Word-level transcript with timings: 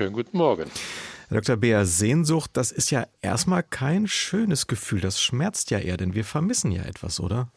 schönen 0.00 0.14
guten 0.14 0.38
Morgen. 0.38 0.64
Herr 1.28 1.42
Dr. 1.42 1.58
Beer, 1.58 1.84
Sehnsucht, 1.84 2.52
das 2.54 2.72
ist 2.72 2.90
ja 2.90 3.04
erstmal 3.20 3.62
kein 3.62 4.06
schönes 4.06 4.66
Gefühl. 4.66 5.02
Das 5.02 5.20
schmerzt 5.20 5.70
ja 5.70 5.78
eher, 5.78 5.98
denn 5.98 6.14
wir 6.14 6.24
vermissen 6.24 6.72
ja 6.72 6.84
etwas, 6.84 7.20
oder? 7.20 7.48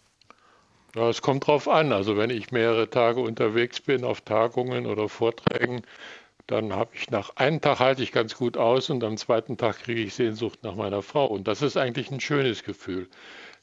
Ja, 0.93 1.07
es 1.09 1.21
kommt 1.21 1.47
drauf 1.47 1.69
an. 1.69 1.93
Also 1.93 2.17
wenn 2.17 2.29
ich 2.29 2.51
mehrere 2.51 2.89
Tage 2.89 3.21
unterwegs 3.21 3.79
bin 3.79 4.03
auf 4.03 4.19
Tagungen 4.19 4.87
oder 4.87 5.07
Vorträgen, 5.07 5.83
dann 6.45 6.73
habe 6.73 6.91
ich 6.95 7.09
nach 7.09 7.37
einem 7.37 7.61
Tag 7.61 7.79
halte 7.79 8.03
ich 8.03 8.11
ganz 8.11 8.35
gut 8.35 8.57
aus 8.57 8.89
und 8.89 9.05
am 9.05 9.15
zweiten 9.15 9.55
Tag 9.55 9.79
kriege 9.81 10.01
ich 10.01 10.13
Sehnsucht 10.13 10.63
nach 10.63 10.75
meiner 10.75 11.01
Frau. 11.01 11.27
Und 11.27 11.47
das 11.47 11.61
ist 11.61 11.77
eigentlich 11.77 12.11
ein 12.11 12.19
schönes 12.19 12.65
Gefühl. 12.65 13.07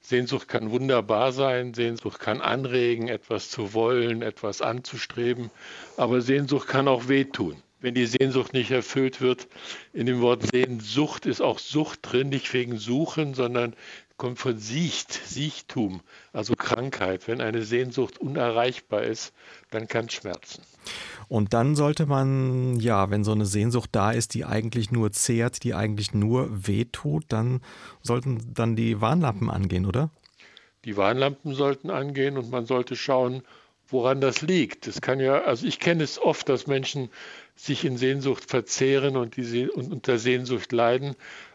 Sehnsucht 0.00 0.48
kann 0.48 0.70
wunderbar 0.70 1.32
sein, 1.32 1.74
Sehnsucht 1.74 2.18
kann 2.18 2.40
anregen, 2.40 3.08
etwas 3.08 3.50
zu 3.50 3.74
wollen, 3.74 4.22
etwas 4.22 4.62
anzustreben, 4.62 5.50
aber 5.98 6.22
Sehnsucht 6.22 6.66
kann 6.66 6.88
auch 6.88 7.08
wehtun 7.08 7.62
wenn 7.80 7.94
die 7.94 8.06
Sehnsucht 8.06 8.52
nicht 8.52 8.70
erfüllt 8.70 9.20
wird. 9.20 9.48
In 9.92 10.06
dem 10.06 10.20
Wort 10.20 10.42
Sehnsucht 10.50 11.27
ist 11.27 11.41
auch 11.41 11.59
Sucht 11.59 12.00
drin, 12.02 12.28
nicht 12.28 12.52
wegen 12.52 12.77
Suchen, 12.78 13.34
sondern 13.34 13.74
kommt 14.16 14.38
von 14.38 14.59
Sicht, 14.59 15.12
Siechtum, 15.12 16.02
also 16.34 16.55
Krankheit. 16.55 17.27
Wenn 17.27 17.41
eine 17.41 17.62
Sehnsucht 17.62 18.19
unerreichbar 18.19 19.02
ist, 19.02 19.32
dann 19.70 19.88
kann 19.88 20.06
es 20.06 20.12
schmerzen. 20.12 20.62
Und 21.28 21.55
dann 21.55 21.74
sollte 21.74 22.06
man, 22.06 22.78
ja, 22.80 23.10
wenn 23.10 23.24
so 23.24 23.32
eine 23.32 23.46
Sehnsucht 23.46 23.91
da 23.92 24.10
ist, 24.10 24.34
die 24.34 24.44
eigentlich 24.44 24.91
nur 24.91 25.12
zehrt, 25.12 25.62
die 25.64 25.74
eigentlich 25.74 26.12
nur 26.12 26.66
wehtut, 26.66 27.24
dann 27.28 27.62
sollten 28.02 28.52
dann 28.52 28.77
die 28.77 29.00
Warnlampen 29.00 29.48
angehen, 29.48 29.86
oder? 29.86 30.10
Die 30.84 30.97
Warnlampen 30.97 31.55
sollten 31.55 31.88
angehen 31.88 32.36
und 32.36 32.50
man 32.50 32.66
sollte 32.66 32.97
schauen, 32.97 33.42
woran 33.90 34.20
das 34.20 34.42
liegt. 34.42 34.86
Es 34.86 35.00
kann 35.00 35.20
ja, 35.20 35.42
also 35.42 35.66
ich 35.66 35.78
kenne 35.78 36.02
es 36.02 36.18
oft, 36.18 36.48
dass 36.48 36.66
Menschen 36.66 37.10
sich 37.56 37.84
in 37.84 37.96
Sehnsucht 37.96 38.48
verzehren 38.48 39.16
und, 39.16 39.36
die, 39.36 39.68
und 39.68 39.92
unter 39.92 40.18
Sehnsucht 40.18 40.72
leiden, 40.72 41.14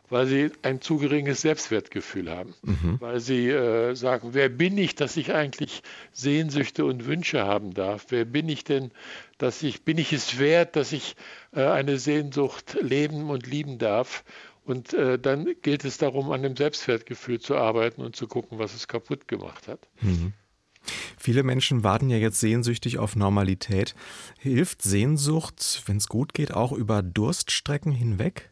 weil 0.09 0.27
sie 0.27 0.51
ein 0.61 0.81
zu 0.81 0.97
geringes 0.97 1.41
Selbstwertgefühl 1.41 2.29
haben, 2.29 2.53
mhm. 2.61 2.97
weil 2.99 3.19
sie 3.19 3.49
äh, 3.49 3.95
sagen, 3.95 4.29
wer 4.33 4.49
bin 4.49 4.77
ich, 4.77 4.95
dass 4.95 5.17
ich 5.17 5.33
eigentlich 5.33 5.81
Sehnsüchte 6.11 6.85
und 6.85 7.05
Wünsche 7.07 7.45
haben 7.45 7.73
darf? 7.73 8.07
Wer 8.09 8.25
bin 8.25 8.47
ich 8.47 8.63
denn, 8.63 8.91
dass 9.37 9.63
ich, 9.63 9.83
bin 9.83 9.97
ich 9.97 10.13
es 10.13 10.37
wert, 10.37 10.75
dass 10.75 10.91
ich 10.91 11.15
äh, 11.55 11.65
eine 11.65 11.97
Sehnsucht 11.97 12.77
leben 12.81 13.29
und 13.29 13.47
lieben 13.47 13.79
darf? 13.79 14.23
Und 14.63 14.93
äh, 14.93 15.19
dann 15.19 15.47
gilt 15.61 15.85
es 15.85 15.97
darum, 15.97 16.31
an 16.31 16.41
dem 16.41 16.55
Selbstwertgefühl 16.55 17.39
zu 17.39 17.55
arbeiten 17.55 18.01
und 18.01 18.15
zu 18.15 18.27
gucken, 18.27 18.57
was 18.57 18.73
es 18.73 18.87
kaputt 18.87 19.27
gemacht 19.27 19.67
hat. 19.67 19.79
Mhm. 20.01 20.33
Viele 21.17 21.43
Menschen 21.43 21.83
warten 21.83 22.09
ja 22.09 22.17
jetzt 22.17 22.39
sehnsüchtig 22.39 22.97
auf 22.97 23.15
Normalität. 23.15 23.95
Hilft 24.39 24.81
Sehnsucht, 24.81 25.83
wenn 25.85 25.97
es 25.97 26.07
gut 26.07 26.33
geht, 26.33 26.53
auch 26.53 26.71
über 26.71 27.01
Durststrecken 27.01 27.91
hinweg? 27.91 28.51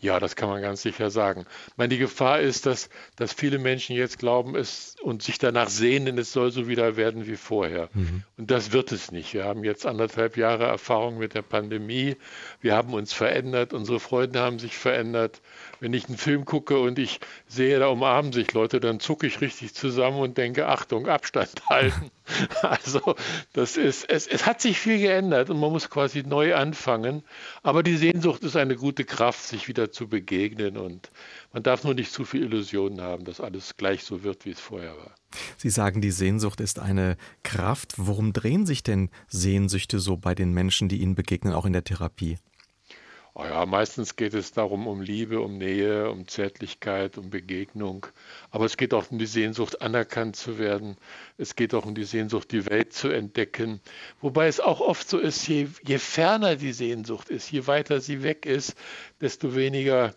Ja, 0.00 0.18
das 0.18 0.34
kann 0.34 0.48
man 0.48 0.62
ganz 0.62 0.80
sicher 0.80 1.10
sagen. 1.10 1.44
Ich 1.68 1.76
meine, 1.76 1.90
die 1.90 1.98
Gefahr 1.98 2.40
ist, 2.40 2.64
dass, 2.64 2.88
dass 3.16 3.34
viele 3.34 3.58
Menschen 3.58 3.94
jetzt 3.94 4.18
glauben 4.18 4.56
es 4.56 4.96
und 5.02 5.22
sich 5.22 5.38
danach 5.38 5.68
sehnen, 5.68 6.16
es 6.16 6.32
soll 6.32 6.50
so 6.52 6.68
wieder 6.68 6.96
werden 6.96 7.26
wie 7.26 7.36
vorher. 7.36 7.90
Mhm. 7.92 8.22
Und 8.38 8.50
das 8.50 8.72
wird 8.72 8.92
es 8.92 9.12
nicht. 9.12 9.34
Wir 9.34 9.44
haben 9.44 9.62
jetzt 9.62 9.84
anderthalb 9.84 10.38
Jahre 10.38 10.64
Erfahrung 10.64 11.18
mit 11.18 11.34
der 11.34 11.42
Pandemie. 11.42 12.16
Wir 12.62 12.76
haben 12.76 12.94
uns 12.94 13.12
verändert. 13.12 13.74
Unsere 13.74 14.00
Freunde 14.00 14.40
haben 14.40 14.58
sich 14.58 14.78
verändert. 14.78 15.42
Wenn 15.80 15.92
ich 15.92 16.08
einen 16.08 16.16
Film 16.16 16.46
gucke 16.46 16.78
und 16.80 16.98
ich 16.98 17.20
sehe, 17.46 17.78
da 17.78 17.88
umarmen 17.88 18.32
sich 18.32 18.54
Leute, 18.54 18.80
dann 18.80 19.00
zucke 19.00 19.26
ich 19.26 19.42
richtig 19.42 19.74
zusammen 19.74 20.18
und 20.18 20.38
denke, 20.38 20.66
Achtung, 20.66 21.08
Abstand 21.08 21.62
halten. 21.68 22.10
Also 22.62 23.14
das 23.52 23.76
ist, 23.76 24.08
es, 24.08 24.26
es 24.26 24.46
hat 24.46 24.60
sich 24.60 24.78
viel 24.78 24.98
geändert 24.98 25.50
und 25.50 25.58
man 25.58 25.70
muss 25.70 25.90
quasi 25.90 26.22
neu 26.22 26.54
anfangen. 26.54 27.22
Aber 27.62 27.82
die 27.82 27.96
Sehnsucht 27.96 28.44
ist 28.44 28.56
eine 28.56 28.76
gute 28.76 29.04
Kraft, 29.04 29.42
sich 29.42 29.68
wieder 29.68 29.90
zu 29.90 30.08
begegnen 30.08 30.76
und 30.76 31.10
man 31.52 31.62
darf 31.62 31.84
nur 31.84 31.94
nicht 31.94 32.12
zu 32.12 32.24
viel 32.24 32.42
Illusionen 32.42 33.00
haben, 33.00 33.24
dass 33.24 33.40
alles 33.40 33.76
gleich 33.76 34.04
so 34.04 34.22
wird, 34.22 34.44
wie 34.44 34.50
es 34.50 34.60
vorher 34.60 34.96
war. 34.96 35.14
Sie 35.56 35.70
sagen, 35.70 36.00
die 36.00 36.10
Sehnsucht 36.10 36.60
ist 36.60 36.78
eine 36.78 37.16
Kraft. 37.42 37.94
Worum 37.96 38.32
drehen 38.32 38.66
sich 38.66 38.82
denn 38.82 39.10
Sehnsüchte 39.28 39.98
so 40.00 40.16
bei 40.16 40.34
den 40.34 40.52
Menschen, 40.52 40.88
die 40.88 41.00
ihnen 41.00 41.14
begegnen, 41.14 41.54
auch 41.54 41.66
in 41.66 41.72
der 41.72 41.84
Therapie? 41.84 42.38
Oh 43.32 43.44
ja, 43.44 43.64
meistens 43.64 44.16
geht 44.16 44.34
es 44.34 44.50
darum 44.52 44.88
um 44.88 45.00
Liebe, 45.00 45.40
um 45.40 45.56
Nähe, 45.56 46.10
um 46.10 46.26
Zärtlichkeit, 46.26 47.16
um 47.16 47.30
Begegnung. 47.30 48.06
Aber 48.50 48.64
es 48.64 48.76
geht 48.76 48.92
auch 48.92 49.10
um 49.12 49.18
die 49.18 49.26
Sehnsucht, 49.26 49.82
anerkannt 49.82 50.34
zu 50.34 50.58
werden. 50.58 50.96
Es 51.38 51.54
geht 51.54 51.72
auch 51.72 51.86
um 51.86 51.94
die 51.94 52.04
Sehnsucht, 52.04 52.50
die 52.50 52.66
Welt 52.66 52.92
zu 52.92 53.08
entdecken. 53.08 53.80
Wobei 54.20 54.48
es 54.48 54.58
auch 54.58 54.80
oft 54.80 55.08
so 55.08 55.18
ist, 55.18 55.46
je, 55.46 55.68
je 55.86 55.98
ferner 55.98 56.56
die 56.56 56.72
Sehnsucht 56.72 57.28
ist, 57.28 57.52
je 57.52 57.68
weiter 57.68 58.00
sie 58.00 58.24
weg 58.24 58.46
ist, 58.46 58.74
desto 59.20 59.54
weniger 59.54 60.12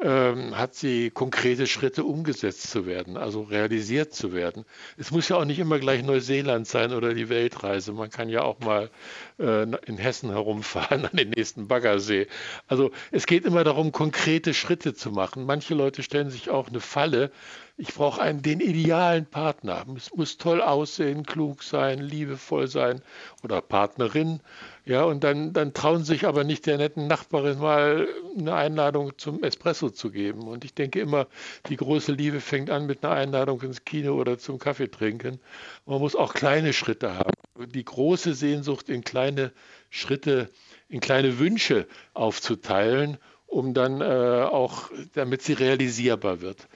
ähm, 0.00 0.58
hat 0.58 0.74
sie 0.74 1.10
konkrete 1.10 1.66
Schritte 1.66 2.04
umgesetzt 2.04 2.70
zu 2.70 2.84
werden, 2.84 3.16
also 3.16 3.42
realisiert 3.42 4.12
zu 4.12 4.32
werden. 4.32 4.64
Es 4.96 5.10
muss 5.10 5.28
ja 5.28 5.36
auch 5.36 5.44
nicht 5.44 5.60
immer 5.60 5.78
gleich 5.78 6.02
Neuseeland 6.02 6.66
sein 6.66 6.92
oder 6.92 7.14
die 7.14 7.28
Weltreise. 7.28 7.92
Man 7.92 8.10
kann 8.10 8.28
ja 8.28 8.42
auch 8.42 8.58
mal 8.60 8.90
äh, 9.38 9.62
in 9.86 9.96
Hessen 9.96 10.30
herumfahren 10.30 11.06
an 11.06 11.16
den 11.16 11.30
nächsten 11.30 11.68
Baggersee. 11.68 12.26
Also 12.66 12.90
es 13.12 13.26
geht 13.26 13.44
immer 13.44 13.62
darum, 13.62 13.92
konkrete 13.92 14.52
Schritte 14.52 14.94
zu 14.94 15.10
machen. 15.12 15.46
Manche 15.46 15.74
Leute 15.74 16.02
stellen 16.02 16.30
sich 16.30 16.50
auch 16.50 16.68
eine 16.68 16.80
Falle. 16.80 17.30
Ich 17.76 17.92
brauche 17.92 18.22
einen, 18.22 18.40
den 18.40 18.60
idealen 18.60 19.26
Partner. 19.26 19.84
Es 19.96 20.14
muss 20.14 20.38
toll 20.38 20.62
aussehen, 20.62 21.26
klug 21.26 21.64
sein, 21.64 21.98
liebevoll 21.98 22.68
sein 22.68 23.02
oder 23.42 23.60
Partnerin. 23.60 24.38
Ja, 24.84 25.02
und 25.02 25.24
dann, 25.24 25.52
dann 25.52 25.74
trauen 25.74 26.04
sich 26.04 26.24
aber 26.24 26.44
nicht 26.44 26.66
der 26.66 26.78
netten 26.78 27.08
Nachbarin 27.08 27.58
mal 27.58 28.06
eine 28.38 28.54
Einladung 28.54 29.18
zum 29.18 29.42
Espresso 29.42 29.90
zu 29.90 30.12
geben. 30.12 30.46
Und 30.46 30.64
ich 30.64 30.74
denke 30.74 31.00
immer, 31.00 31.26
die 31.68 31.76
große 31.76 32.12
Liebe 32.12 32.40
fängt 32.40 32.70
an 32.70 32.86
mit 32.86 33.04
einer 33.04 33.14
Einladung 33.14 33.60
ins 33.62 33.84
Kino 33.84 34.14
oder 34.14 34.38
zum 34.38 34.60
Kaffee 34.60 34.88
trinken. 34.88 35.40
Man 35.84 35.98
muss 35.98 36.14
auch 36.14 36.32
kleine 36.32 36.72
Schritte 36.72 37.14
haben. 37.14 37.32
Die 37.72 37.84
große 37.84 38.34
Sehnsucht 38.34 38.88
in 38.88 39.02
kleine 39.02 39.50
Schritte, 39.90 40.48
in 40.88 41.00
kleine 41.00 41.40
Wünsche 41.40 41.88
aufzuteilen, 42.12 43.18
um 43.54 43.72
dann 43.72 44.00
äh, 44.00 44.04
auch, 44.04 44.90
damit 45.14 45.42
sie 45.42 45.52
realisierbar 45.52 46.40
wird. 46.40 46.68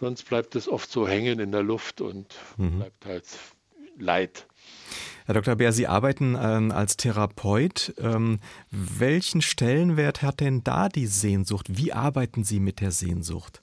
Sonst 0.00 0.28
bleibt 0.28 0.56
es 0.56 0.68
oft 0.68 0.90
so 0.90 1.06
hängen 1.06 1.38
in 1.38 1.52
der 1.52 1.62
Luft 1.62 2.00
und 2.00 2.34
mhm. 2.56 2.78
bleibt 2.78 3.06
halt 3.06 3.24
Leid. 3.96 4.46
Herr 5.26 5.34
Dr. 5.34 5.54
Bär, 5.54 5.72
Sie 5.72 5.86
arbeiten 5.86 6.36
ähm, 6.38 6.72
als 6.72 6.96
Therapeut. 6.96 7.94
Ähm, 7.98 8.40
welchen 8.70 9.42
Stellenwert 9.42 10.22
hat 10.22 10.40
denn 10.40 10.64
da 10.64 10.88
die 10.88 11.06
Sehnsucht? 11.06 11.66
Wie 11.70 11.92
arbeiten 11.92 12.42
Sie 12.42 12.58
mit 12.58 12.80
der 12.80 12.90
Sehnsucht? 12.90 13.62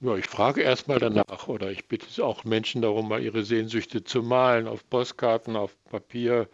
Ja, 0.00 0.16
ich 0.16 0.26
frage 0.26 0.60
erstmal 0.60 0.98
danach 0.98 1.48
oder 1.48 1.70
ich 1.70 1.88
bitte 1.88 2.22
auch 2.22 2.44
Menschen 2.44 2.82
darum, 2.82 3.08
mal 3.08 3.22
ihre 3.22 3.42
Sehnsüchte 3.42 4.04
zu 4.04 4.22
malen 4.22 4.68
auf 4.68 4.88
Postkarten, 4.90 5.56
auf 5.56 5.74
Papier 5.84 6.46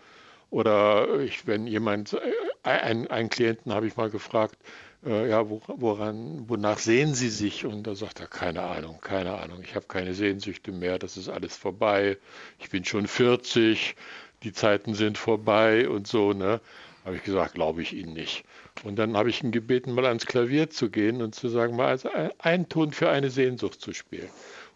oder 0.50 1.19
ich, 1.19 1.48
wenn 1.48 1.66
jemand, 1.66 2.12
äh, 2.12 2.19
einen, 2.62 3.09
einen 3.09 3.28
Klienten 3.28 3.72
habe 3.72 3.88
ich 3.88 3.97
mal 3.97 4.10
gefragt, 4.10 4.56
äh, 5.05 5.28
ja, 5.28 5.49
woran, 5.49 6.49
wonach 6.49 6.78
sehen 6.78 7.15
Sie 7.15 7.31
sich? 7.31 7.65
Und 7.65 7.87
da 7.87 7.94
sagt 7.94 8.21
er, 8.21 8.27
keine 8.27 8.62
Ahnung, 8.62 8.99
keine 9.00 9.34
Ahnung, 9.38 9.61
ich 9.62 9.75
habe 9.75 9.87
keine 9.87 10.15
Sehnsüchte 10.15 10.72
mehr, 10.72 10.99
das 10.99 11.16
ist 11.16 11.28
alles 11.28 11.56
vorbei, 11.56 12.19
ich 12.59 12.71
bin 12.71 12.84
schon 12.84 13.06
40, 13.06 13.97
die 14.43 14.53
Zeiten 14.53 14.94
sind 14.94 15.19
vorbei 15.19 15.89
und 15.89 16.06
so, 16.06 16.33
ne? 16.33 16.60
Habe 17.05 17.16
ich 17.16 17.22
gesagt, 17.22 17.55
glaube 17.55 17.81
ich 17.81 17.94
Ihnen 17.94 18.12
nicht. 18.12 18.44
Und 18.84 18.97
dann 18.97 19.16
habe 19.16 19.31
ich 19.31 19.43
ihn 19.43 19.53
gebeten, 19.53 19.93
mal 19.94 20.05
ans 20.05 20.27
Klavier 20.27 20.69
zu 20.69 20.91
gehen 20.91 21.22
und 21.22 21.34
zu 21.34 21.49
sagen, 21.49 21.75
mal 21.77 21.89
also 21.89 22.10
einen 22.39 22.69
Ton 22.69 22.93
für 22.93 23.09
eine 23.09 23.31
Sehnsucht 23.31 23.81
zu 23.81 23.94
spielen. 23.94 24.28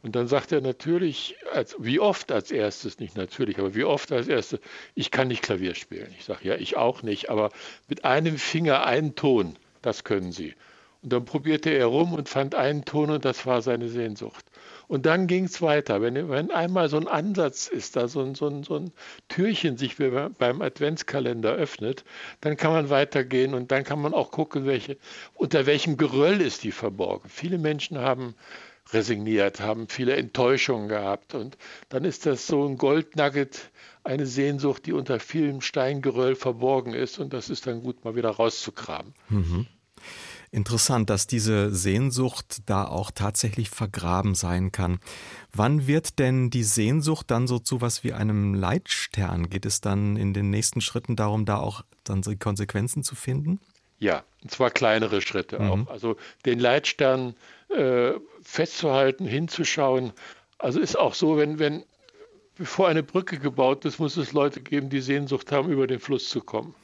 Und 0.02 0.16
dann 0.16 0.26
sagt 0.26 0.52
er 0.52 0.60
natürlich, 0.60 1.36
als, 1.52 1.76
wie 1.78 2.00
oft 2.00 2.32
als 2.32 2.50
erstes, 2.50 2.98
nicht 2.98 3.16
natürlich, 3.16 3.58
aber 3.58 3.74
wie 3.74 3.84
oft 3.84 4.10
als 4.12 4.28
erstes, 4.28 4.60
ich 4.94 5.10
kann 5.10 5.28
nicht 5.28 5.42
Klavier 5.42 5.74
spielen. 5.74 6.14
Ich 6.18 6.24
sage, 6.24 6.48
ja, 6.48 6.54
ich 6.56 6.76
auch 6.76 7.02
nicht, 7.02 7.30
aber 7.30 7.50
mit 7.88 8.04
einem 8.04 8.38
Finger 8.38 8.84
einen 8.84 9.14
Ton 9.14 9.56
das 9.86 10.04
können 10.04 10.32
Sie. 10.32 10.54
Und 11.02 11.12
dann 11.12 11.26
probierte 11.26 11.68
er 11.68 11.86
rum 11.86 12.14
und 12.14 12.30
fand 12.30 12.54
einen 12.54 12.86
Ton 12.86 13.10
und 13.10 13.26
das 13.26 13.44
war 13.44 13.60
seine 13.60 13.88
Sehnsucht. 13.88 14.46
Und 14.88 15.04
dann 15.04 15.26
ging 15.26 15.44
es 15.44 15.60
weiter. 15.60 16.00
Wenn, 16.00 16.30
wenn, 16.30 16.50
einmal 16.50 16.88
so 16.88 16.96
ein 16.96 17.08
Ansatz 17.08 17.68
ist, 17.68 17.96
da 17.96 18.08
so 18.08 18.22
ein, 18.22 18.34
so, 18.34 18.46
ein, 18.48 18.62
so 18.62 18.76
ein 18.76 18.90
Türchen 19.28 19.76
sich 19.76 19.96
beim 19.98 20.62
Adventskalender 20.62 21.52
öffnet, 21.52 22.04
dann 22.40 22.56
kann 22.56 22.72
man 22.72 22.88
weitergehen 22.88 23.52
und 23.52 23.70
dann 23.70 23.84
kann 23.84 24.00
man 24.00 24.14
auch 24.14 24.30
gucken, 24.30 24.64
welche, 24.64 24.96
unter 25.34 25.66
welchem 25.66 25.98
Geröll 25.98 26.40
ist 26.40 26.64
die 26.64 26.72
verborgen. 26.72 27.28
Viele 27.28 27.58
Menschen 27.58 27.98
haben 27.98 28.34
resigniert, 28.92 29.60
haben 29.60 29.88
viele 29.88 30.16
Enttäuschungen 30.16 30.88
gehabt 30.88 31.34
und 31.34 31.56
dann 31.88 32.04
ist 32.04 32.26
das 32.26 32.46
so 32.46 32.66
ein 32.66 32.76
Goldnugget, 32.76 33.70
eine 34.04 34.26
Sehnsucht, 34.26 34.86
die 34.86 34.92
unter 34.92 35.18
vielem 35.20 35.60
Steingeröll 35.60 36.36
verborgen 36.36 36.92
ist 36.92 37.18
und 37.18 37.32
das 37.32 37.48
ist 37.48 37.66
dann 37.66 37.82
gut 37.82 38.04
mal 38.04 38.14
wieder 38.14 38.30
rauszukramen. 38.30 39.14
Mhm. 39.30 39.66
Interessant, 40.50 41.10
dass 41.10 41.26
diese 41.26 41.74
Sehnsucht 41.74 42.62
da 42.66 42.86
auch 42.86 43.10
tatsächlich 43.10 43.70
vergraben 43.70 44.36
sein 44.36 44.70
kann. 44.70 45.00
Wann 45.52 45.88
wird 45.88 46.20
denn 46.20 46.48
die 46.48 46.62
Sehnsucht 46.62 47.28
dann 47.32 47.48
so 47.48 47.58
zu 47.58 47.80
was 47.80 48.04
wie 48.04 48.12
einem 48.12 48.54
Leitstern? 48.54 49.50
Geht 49.50 49.66
es 49.66 49.80
dann 49.80 50.16
in 50.16 50.32
den 50.32 50.50
nächsten 50.50 50.80
Schritten 50.80 51.16
darum, 51.16 51.44
da 51.44 51.56
auch 51.56 51.82
dann 52.04 52.22
die 52.22 52.36
Konsequenzen 52.36 53.02
zu 53.02 53.16
finden? 53.16 53.58
Ja, 53.98 54.24
und 54.42 54.50
zwar 54.50 54.70
kleinere 54.70 55.20
Schritte 55.22 55.58
mhm. 55.58 55.70
auch. 55.70 55.90
Also 55.90 56.16
den 56.44 56.58
Leitstern 56.58 57.34
äh, 57.68 58.12
festzuhalten, 58.42 59.26
hinzuschauen. 59.26 60.12
Also 60.58 60.80
ist 60.80 60.98
auch 60.98 61.14
so, 61.14 61.36
wenn, 61.36 61.58
wenn 61.58 61.84
bevor 62.56 62.88
eine 62.88 63.02
Brücke 63.02 63.38
gebaut 63.38 63.84
ist, 63.84 63.98
muss 63.98 64.16
es 64.16 64.32
Leute 64.32 64.60
geben, 64.60 64.90
die 64.90 65.00
Sehnsucht 65.00 65.52
haben, 65.52 65.70
über 65.70 65.86
den 65.86 66.00
Fluss 66.00 66.28
zu 66.28 66.40
kommen. 66.40 66.74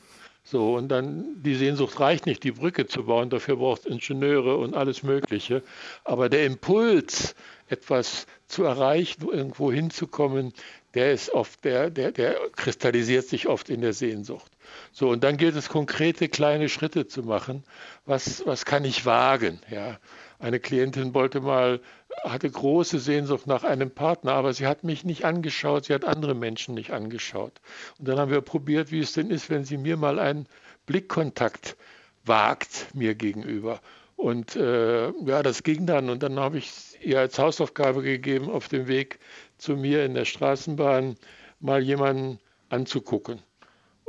So, 0.43 0.75
und 0.75 0.89
dann 0.89 1.43
die 1.43 1.55
Sehnsucht 1.55 2.01
reicht 2.01 2.27
nicht, 2.27 2.43
die 2.43 2.53
Brücke 2.53 2.87
zu 2.87 3.05
bauen, 3.05 3.31
dafür 3.31 3.56
braucht 3.56 3.83
es 3.83 3.87
Ingenieure 3.87 4.56
und 4.56 4.75
alles 4.75 5.03
Mögliche. 5.03 5.63
Aber 6.03 6.29
der 6.29 6.47
Impuls, 6.47 7.35
etwas 7.69 8.27
zu 8.49 8.65
erreichen, 8.65 9.29
irgendwo 9.31 9.71
hinzukommen, 9.71 10.53
der 10.95 11.13
ist 11.13 11.31
oft, 11.31 11.65
der, 11.65 11.91
der, 11.91 12.11
der 12.11 12.37
kristallisiert 12.56 13.29
sich 13.29 13.47
oft 13.49 13.71
in 13.71 13.81
der 13.81 13.93
Sehnsucht. 13.93 14.51
So, 14.93 15.11
und 15.11 15.25
dann 15.25 15.37
gilt 15.37 15.56
es, 15.56 15.69
konkrete 15.69 16.28
kleine 16.28 16.69
Schritte 16.69 17.06
zu 17.06 17.22
machen. 17.22 17.64
Was, 18.06 18.44
was 18.46 18.64
kann 18.64 18.84
ich 18.84 19.06
wagen? 19.06 19.61
Ja, 19.70 19.99
eine 20.38 20.61
Klientin 20.61 21.14
wollte 21.14 21.40
mal, 21.40 21.81
hatte 22.25 22.50
große 22.50 22.99
Sehnsucht 22.99 23.46
nach 23.46 23.64
einem 23.64 23.90
Partner, 23.90 24.32
aber 24.32 24.52
sie 24.52 24.67
hat 24.67 24.84
mich 24.84 25.05
nicht 25.05 25.25
angeschaut, 25.25 25.87
sie 25.87 25.94
hat 25.94 26.05
andere 26.05 26.34
Menschen 26.34 26.75
nicht 26.75 26.93
angeschaut. 26.93 27.61
Und 27.99 28.08
dann 28.08 28.19
haben 28.19 28.31
wir 28.31 28.40
probiert, 28.40 28.90
wie 28.90 29.00
es 29.00 29.12
denn 29.12 29.31
ist, 29.31 29.50
wenn 29.50 29.64
sie 29.64 29.76
mir 29.76 29.96
mal 29.96 30.19
einen 30.19 30.46
Blickkontakt 30.87 31.76
wagt, 32.25 32.88
mir 32.94 33.14
gegenüber. 33.14 33.81
Und 34.17 34.55
äh, 34.56 35.11
ja, 35.11 35.43
das 35.43 35.62
ging 35.62 35.87
dann. 35.87 36.11
Und 36.11 36.22
dann 36.22 36.38
habe 36.38 36.58
ich 36.58 36.70
ihr 37.00 37.20
als 37.20 37.38
Hausaufgabe 37.38 38.02
gegeben, 38.02 38.50
auf 38.50 38.69
dem 38.69 38.87
Weg 38.87 39.19
zu 39.56 39.76
mir 39.76 40.05
in 40.05 40.14
der 40.14 40.26
Straßenbahn 40.26 41.17
mal 41.61 41.82
jemanden 41.82 42.38
anzugucken. 42.69 43.43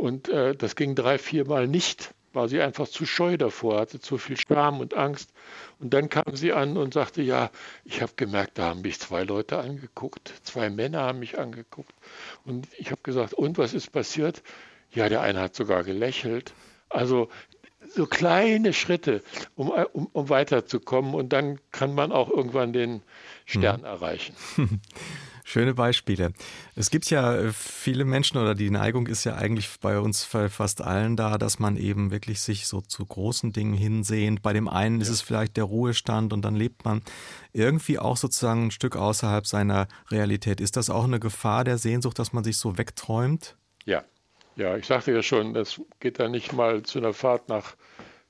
Und 0.01 0.29
äh, 0.29 0.55
das 0.55 0.75
ging 0.75 0.95
drei, 0.95 1.19
vier 1.19 1.45
Mal 1.45 1.67
nicht, 1.67 2.15
weil 2.33 2.49
sie 2.49 2.59
einfach 2.59 2.87
zu 2.87 3.05
scheu 3.05 3.37
davor 3.37 3.79
hatte, 3.79 3.99
zu 3.99 4.17
viel 4.17 4.35
Scham 4.35 4.79
und 4.79 4.95
Angst. 4.95 5.31
Und 5.79 5.93
dann 5.93 6.09
kam 6.09 6.35
sie 6.35 6.53
an 6.53 6.75
und 6.75 6.95
sagte, 6.95 7.21
ja, 7.21 7.51
ich 7.85 8.01
habe 8.01 8.13
gemerkt, 8.15 8.57
da 8.57 8.69
haben 8.69 8.81
mich 8.81 8.99
zwei 8.99 9.21
Leute 9.21 9.59
angeguckt, 9.59 10.33
zwei 10.41 10.71
Männer 10.71 11.01
haben 11.01 11.19
mich 11.19 11.37
angeguckt. 11.37 11.93
Und 12.45 12.67
ich 12.79 12.89
habe 12.89 13.01
gesagt, 13.03 13.35
und 13.35 13.59
was 13.59 13.75
ist 13.75 13.91
passiert? 13.91 14.41
Ja, 14.91 15.07
der 15.07 15.21
eine 15.21 15.39
hat 15.39 15.55
sogar 15.55 15.83
gelächelt. 15.83 16.55
Also 16.89 17.29
so 17.87 18.07
kleine 18.07 18.73
Schritte, 18.73 19.21
um, 19.53 19.69
um, 19.69 20.07
um 20.13 20.29
weiterzukommen. 20.29 21.13
Und 21.13 21.31
dann 21.31 21.59
kann 21.71 21.93
man 21.93 22.11
auch 22.11 22.31
irgendwann 22.31 22.73
den 22.73 23.03
Stern 23.45 23.81
hm. 23.81 23.85
erreichen. 23.85 24.35
Schöne 25.43 25.73
Beispiele. 25.73 26.33
Es 26.75 26.89
gibt 26.89 27.09
ja 27.09 27.35
äh, 27.35 27.51
viele 27.51 28.05
Menschen 28.05 28.37
oder 28.37 28.55
die 28.55 28.69
Neigung 28.69 29.07
ist 29.07 29.23
ja 29.23 29.35
eigentlich 29.35 29.69
bei 29.79 29.99
uns 29.99 30.23
fast 30.23 30.81
allen 30.81 31.15
da, 31.15 31.37
dass 31.37 31.59
man 31.59 31.77
eben 31.77 32.11
wirklich 32.11 32.41
sich 32.41 32.67
so 32.67 32.81
zu 32.81 33.05
großen 33.05 33.51
Dingen 33.53 33.73
hinsehnt. 33.73 34.41
Bei 34.41 34.53
dem 34.53 34.67
einen 34.67 34.97
ja. 34.97 35.03
ist 35.03 35.09
es 35.09 35.21
vielleicht 35.21 35.57
der 35.57 35.65
Ruhestand 35.65 36.33
und 36.33 36.43
dann 36.43 36.55
lebt 36.55 36.85
man 36.85 37.01
irgendwie 37.53 37.99
auch 37.99 38.17
sozusagen 38.17 38.67
ein 38.67 38.71
Stück 38.71 38.95
außerhalb 38.95 39.45
seiner 39.45 39.87
Realität. 40.09 40.61
Ist 40.61 40.77
das 40.77 40.89
auch 40.89 41.05
eine 41.05 41.19
Gefahr 41.19 41.63
der 41.63 41.77
Sehnsucht, 41.77 42.19
dass 42.19 42.33
man 42.33 42.43
sich 42.43 42.57
so 42.57 42.77
wegträumt? 42.77 43.55
Ja, 43.85 44.03
ja, 44.55 44.75
ich 44.77 44.85
sagte 44.85 45.11
ja 45.11 45.23
schon, 45.23 45.53
das 45.53 45.81
geht 45.99 46.19
dann 46.19 46.31
nicht 46.31 46.53
mal 46.53 46.83
zu 46.83 46.99
einer 46.99 47.13
Fahrt 47.13 47.49
nach 47.49 47.75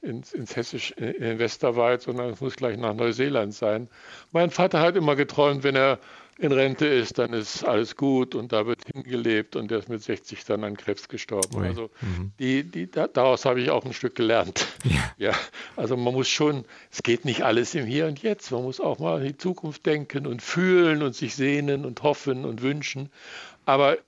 ins, 0.01 0.33
ins 0.33 0.55
Hessisch, 0.55 0.91
in 0.91 1.21
den 1.21 1.39
Westerwald, 1.39 2.01
sondern 2.01 2.31
es 2.31 2.41
muss 2.41 2.55
gleich 2.55 2.77
nach 2.77 2.93
Neuseeland 2.93 3.53
sein. 3.53 3.89
Mein 4.31 4.49
Vater 4.49 4.79
hat 4.81 4.95
immer 4.95 5.15
geträumt, 5.15 5.63
wenn 5.63 5.75
er 5.75 5.99
in 6.41 6.51
Rente 6.51 6.88
ist, 6.88 7.19
dann 7.19 7.33
ist 7.33 7.63
alles 7.63 7.95
gut 7.95 8.33
und 8.33 8.51
da 8.51 8.65
wird 8.65 8.81
hingelebt 8.91 9.55
und 9.55 9.69
der 9.69 9.77
ist 9.77 9.89
mit 9.89 10.01
60 10.01 10.43
dann 10.45 10.63
an 10.63 10.75
Krebs 10.75 11.07
gestorben. 11.07 11.55
Ui. 11.55 11.67
Also 11.67 11.91
mhm. 12.01 12.31
die, 12.39 12.63
die, 12.63 12.89
daraus 12.89 13.45
habe 13.45 13.61
ich 13.61 13.69
auch 13.69 13.85
ein 13.85 13.93
Stück 13.93 14.15
gelernt. 14.15 14.65
Ja. 14.83 15.13
ja. 15.29 15.33
Also 15.75 15.95
man 15.95 16.15
muss 16.15 16.27
schon, 16.27 16.65
es 16.89 17.03
geht 17.03 17.25
nicht 17.25 17.43
alles 17.43 17.75
im 17.75 17.85
Hier 17.85 18.07
und 18.07 18.23
Jetzt. 18.23 18.51
Man 18.51 18.63
muss 18.63 18.79
auch 18.79 18.97
mal 18.97 19.17
an 19.17 19.23
die 19.23 19.38
Zukunft 19.38 19.85
denken 19.85 20.25
und 20.25 20.41
fühlen 20.41 21.03
und 21.03 21.15
sich 21.15 21.35
sehnen 21.35 21.85
und 21.85 22.01
hoffen 22.01 22.43
und 22.43 22.63
wünschen. 22.63 23.11
Aber 23.65 23.99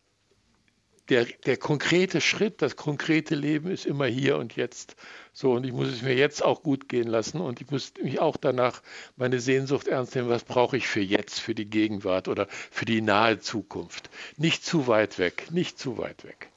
der, 1.10 1.26
der 1.46 1.58
konkrete 1.58 2.22
Schritt, 2.22 2.62
das 2.62 2.76
konkrete 2.76 3.36
Leben 3.36 3.70
ist 3.70 3.86
immer 3.86 4.06
hier 4.06 4.38
und 4.38 4.56
jetzt. 4.56 4.96
So, 5.34 5.54
und 5.54 5.66
ich 5.66 5.74
muss 5.74 5.90
es 5.90 6.02
mir 6.02 6.16
jetzt 6.16 6.44
auch 6.44 6.64
gut 6.64 6.88
gehen 6.88 7.08
lassen 7.08 7.42
und 7.42 7.60
ich 7.62 7.70
muss 7.70 7.94
mich 8.02 8.20
auch 8.20 8.38
danach 8.38 8.82
meine 9.16 9.40
Sehnsucht 9.40 9.88
ernst 9.88 10.16
nehmen, 10.16 10.30
was 10.30 10.44
brauche 10.44 10.78
ich 10.78 10.88
für 10.88 11.02
jetzt, 11.02 11.40
für 11.40 11.56
die 11.56 11.70
Gegenwart 11.70 12.28
oder 12.28 12.48
für 12.50 12.86
die 12.86 13.02
nahe 13.02 13.40
Zukunft. 13.40 14.10
Nicht 14.38 14.64
zu 14.66 14.88
weit 14.88 15.20
weg, 15.20 15.48
nicht 15.52 15.78
zu 15.78 15.98
weit 15.98 16.24
weg. 16.24 16.50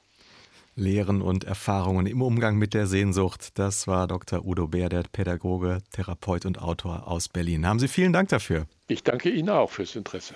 Lehren 0.75 1.23
und 1.23 1.43
Erfahrungen 1.43 2.05
im 2.05 2.21
Umgang 2.21 2.57
mit 2.57 2.75
der 2.75 2.85
Sehnsucht. 2.85 3.57
Das 3.57 3.87
war 3.87 4.07
Dr. 4.07 4.45
Udo 4.45 4.67
Bär, 4.67 4.89
der 4.89 5.03
Pädagoge, 5.11 5.79
Therapeut 5.91 6.45
und 6.45 6.61
Autor 6.61 7.07
aus 7.07 7.29
Berlin. 7.29 7.65
Haben 7.65 7.79
Sie 7.79 7.87
vielen 7.87 8.13
Dank 8.13 8.29
dafür. 8.29 8.67
Ich 8.87 9.03
danke 9.03 9.29
Ihnen 9.29 9.49
auch 9.49 9.71
fürs 9.71 9.95
Interesse. 9.95 10.35